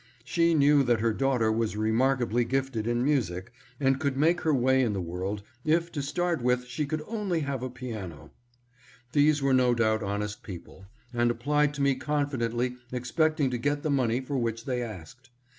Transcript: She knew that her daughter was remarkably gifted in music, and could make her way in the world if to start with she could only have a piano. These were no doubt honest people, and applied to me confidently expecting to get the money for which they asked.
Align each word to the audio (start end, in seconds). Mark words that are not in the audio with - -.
She 0.23 0.55
knew 0.55 0.81
that 0.85 0.99
her 1.01 1.13
daughter 1.13 1.51
was 1.51 1.77
remarkably 1.77 2.43
gifted 2.43 2.87
in 2.87 3.03
music, 3.03 3.53
and 3.79 3.99
could 3.99 4.17
make 4.17 4.41
her 4.41 4.51
way 4.51 4.81
in 4.81 4.93
the 4.93 4.99
world 4.99 5.43
if 5.63 5.91
to 5.91 6.01
start 6.01 6.41
with 6.41 6.65
she 6.65 6.87
could 6.87 7.03
only 7.05 7.41
have 7.41 7.61
a 7.61 7.69
piano. 7.69 8.31
These 9.11 9.43
were 9.43 9.53
no 9.53 9.75
doubt 9.75 10.01
honest 10.01 10.41
people, 10.41 10.85
and 11.13 11.29
applied 11.29 11.75
to 11.75 11.83
me 11.83 11.93
confidently 11.93 12.77
expecting 12.91 13.51
to 13.51 13.59
get 13.59 13.83
the 13.83 13.91
money 13.91 14.21
for 14.21 14.39
which 14.39 14.65
they 14.65 14.81
asked. 14.81 15.29